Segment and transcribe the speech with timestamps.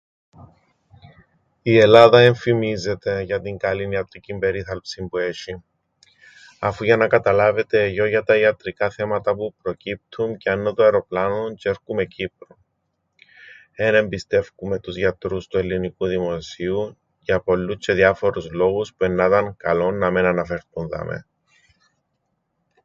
[1.61, 5.61] Η Ελλάδα εν φημίζεται για την καλήν ιατρικήν περίθαλψην που έσ̆ει.
[6.59, 11.69] Αφού για να καταλάβετε εγιώ για τα ιατρικά θέματα που προκύπτουν πιάννω το αεροπλάνον τζ̆αι
[11.69, 12.57] έρκουμαι Κύπρον.
[13.71, 19.55] Εν εμπιστεύκουμαι τους γιατρούς του ελληνικού δημοσίου για πολλούς τζ̆αι διάφορους λόγους που εννά 'ταν
[19.57, 21.25] καλόν να μεν αναφερτούν δαμαί.